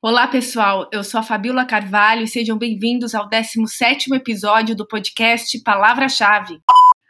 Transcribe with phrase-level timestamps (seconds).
[0.00, 0.88] Olá, pessoal.
[0.90, 6.58] Eu sou a Fabiola Carvalho e sejam bem-vindos ao 17º episódio do podcast Palavra-Chave.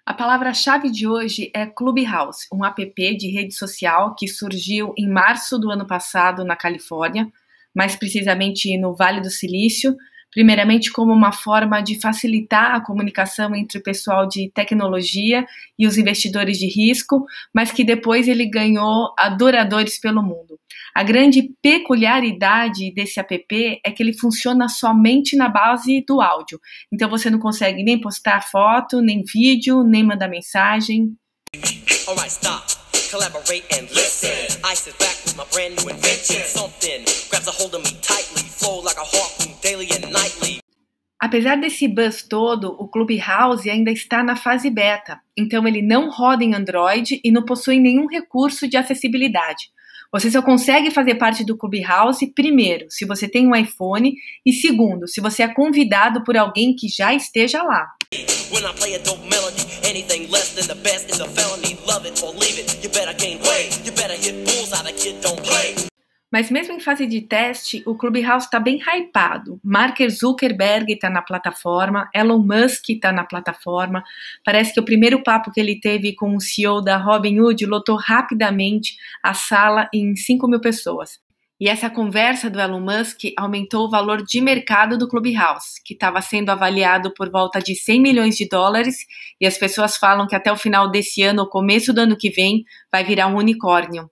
[0.05, 5.61] A palavra-chave de hoje é Clubhouse, um app de rede social que surgiu em março
[5.61, 7.31] do ano passado na Califórnia,
[7.73, 9.95] mais precisamente no Vale do Silício,
[10.33, 15.47] primeiramente como uma forma de facilitar a comunicação entre o pessoal de tecnologia
[15.79, 17.25] e os investidores de risco,
[17.55, 20.59] mas que depois ele ganhou adoradores pelo mundo.
[20.95, 26.59] A grande peculiaridade desse app é que ele funciona somente na base do áudio.
[26.93, 31.15] Então você não consegue nem postar foto, nem vídeo, nem mandar mensagem.
[32.09, 32.77] Alright, stop.
[33.11, 34.61] Collaborate and listen.
[34.65, 36.66] I sit back with my brand new invention.
[41.27, 46.45] Apesar desse buzz todo, o Clubhouse ainda está na fase beta, então ele não roda
[46.45, 49.65] em Android e não possui nenhum recurso de acessibilidade.
[50.13, 54.15] Você só consegue fazer parte do Clubhouse, primeiro, se você tem um iPhone,
[54.47, 57.89] e segundo, se você é convidado por alguém que já esteja lá.
[58.53, 58.63] When
[66.31, 69.61] Mas mesmo em fase de teste, o Clubhouse está bem hypado.
[69.63, 74.03] Mark Zuckerberg está na plataforma, Elon Musk está na plataforma.
[74.45, 78.97] Parece que o primeiro papo que ele teve com o CEO da Robinhood lotou rapidamente
[79.23, 81.21] a sala em 5 mil pessoas.
[81.59, 86.21] E essa conversa do Elon Musk aumentou o valor de mercado do Clubhouse, que estava
[86.21, 88.97] sendo avaliado por volta de 100 milhões de dólares,
[89.41, 92.29] e as pessoas falam que até o final desse ano ou começo do ano que
[92.29, 94.11] vem vai virar um unicórnio.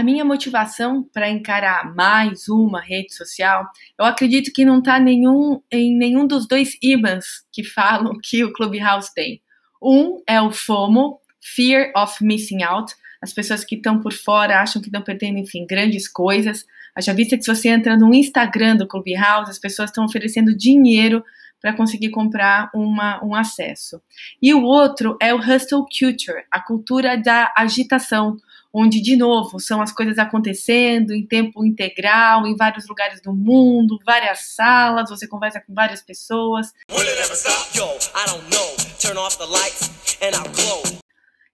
[0.00, 3.66] A minha motivação para encarar mais uma rede social,
[3.98, 8.50] eu acredito que não está nenhum, em nenhum dos dois imãs que falam que o
[8.50, 9.42] Clubhouse tem.
[9.82, 12.94] Um é o FOMO, Fear of Missing Out.
[13.20, 16.64] As pessoas que estão por fora acham que estão perdendo, enfim, grandes coisas.
[16.96, 21.22] Haja vista que se você entra no Instagram do Clubhouse, as pessoas estão oferecendo dinheiro
[21.60, 24.00] para conseguir comprar uma, um acesso.
[24.40, 28.38] E o outro é o Hustle Culture, a cultura da agitação,
[28.72, 33.98] onde, de novo, são as coisas acontecendo em tempo integral, em vários lugares do mundo,
[34.04, 36.72] várias salas, você conversa com várias pessoas.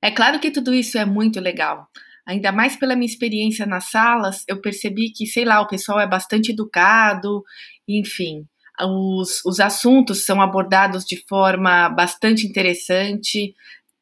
[0.03, 1.89] É claro que tudo isso é muito legal.
[2.27, 6.07] Ainda mais pela minha experiência nas salas, eu percebi que, sei lá, o pessoal é
[6.07, 7.43] bastante educado,
[7.89, 8.45] enfim.
[8.81, 13.55] Os, os assuntos são abordados de forma bastante interessante,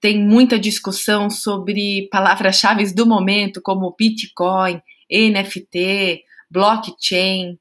[0.04, 7.59] tem muita discussão sobre palavras-chave do momento, como Bitcoin, NFT, blockchain.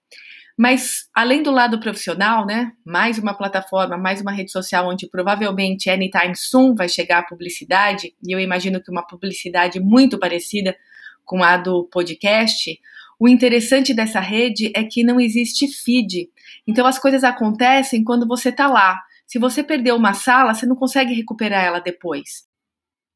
[0.58, 5.90] Mas, além do lado profissional, né, mais uma plataforma, mais uma rede social onde provavelmente
[5.90, 10.76] anytime soon vai chegar a publicidade, e eu imagino que uma publicidade muito parecida
[11.24, 12.78] com a do podcast,
[13.18, 16.30] o interessante dessa rede é que não existe feed.
[16.68, 19.00] Então, as coisas acontecem quando você está lá.
[19.28, 22.44] Se você perdeu uma sala, você não consegue recuperar ela depois.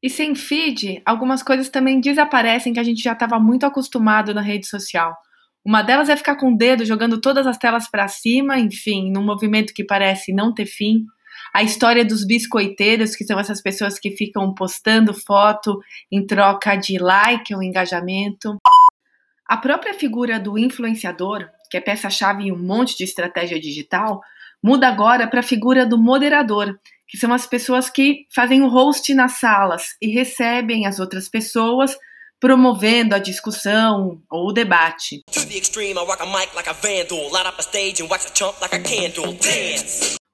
[0.02, 4.40] E sem feed, algumas coisas também desaparecem que a gente já estava muito acostumado na
[4.40, 5.16] rede social.
[5.64, 9.24] Uma delas é ficar com o dedo jogando todas as telas para cima, enfim, num
[9.24, 11.04] movimento que parece não ter fim.
[11.52, 15.78] A história dos biscoiteiros, que são essas pessoas que ficam postando foto
[16.12, 18.56] em troca de like ou engajamento.
[19.46, 24.20] A própria figura do influenciador, que é peça-chave em um monte de estratégia digital,
[24.62, 29.14] muda agora para a figura do moderador, que são as pessoas que fazem o host
[29.14, 31.96] nas salas e recebem as outras pessoas
[32.40, 35.22] promovendo a discussão ou o debate.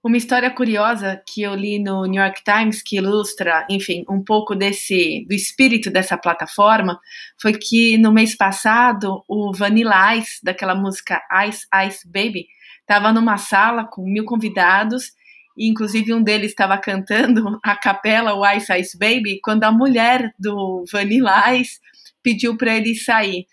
[0.03, 4.55] Uma história curiosa que eu li no New York Times que ilustra, enfim, um pouco
[4.55, 7.01] desse do espírito dessa plataforma
[7.41, 12.47] foi que no mês passado o Vanilla Ice daquela música Ice Ice Baby
[12.85, 15.13] estava numa sala com mil convidados
[15.57, 20.33] e inclusive um deles estava cantando a capela o Ice Ice Baby quando a mulher
[20.39, 21.81] do Vanilla Ice
[22.23, 23.47] pediu para ele sair.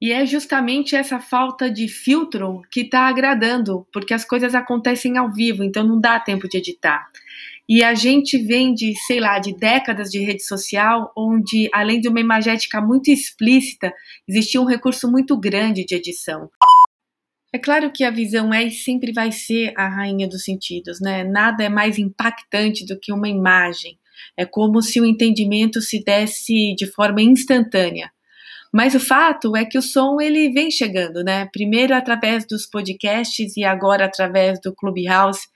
[0.00, 5.32] E é justamente essa falta de filtro que está agradando, porque as coisas acontecem ao
[5.32, 7.08] vivo, então não dá tempo de editar.
[7.68, 12.08] E a gente vem de, sei lá, de décadas de rede social, onde, além de
[12.08, 13.92] uma imagética muito explícita,
[14.28, 16.48] existia um recurso muito grande de edição.
[17.52, 21.24] É claro que a visão é e sempre vai ser a rainha dos sentidos, né?
[21.24, 23.98] Nada é mais impactante do que uma imagem.
[24.36, 28.10] É como se o entendimento se desse de forma instantânea.
[28.72, 31.48] Mas o fato é que o som ele vem chegando, né?
[31.52, 35.48] Primeiro através dos podcasts e agora através do Clubhouse.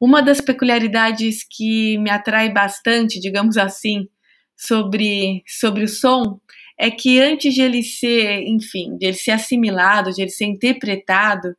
[0.00, 4.08] Uma das peculiaridades que me atrai bastante, digamos assim,
[4.56, 6.40] sobre, sobre o som
[6.78, 11.56] é que antes de ele ser, enfim, de ele ser assimilado, de ele ser interpretado,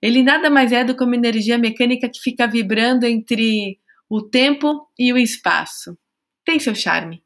[0.00, 3.78] ele nada mais é do que uma energia mecânica que fica vibrando entre
[4.08, 5.96] o tempo e o espaço.
[6.44, 7.22] Tem seu charme.